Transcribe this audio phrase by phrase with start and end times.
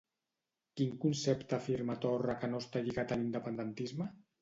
[0.81, 4.15] Quin concepte afirma Torra que no està lligat a l'independentisme?